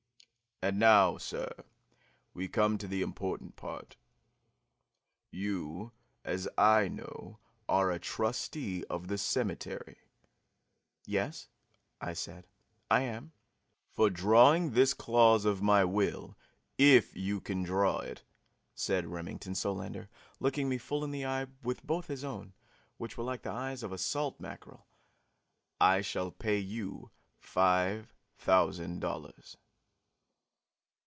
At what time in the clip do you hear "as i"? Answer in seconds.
6.23-6.87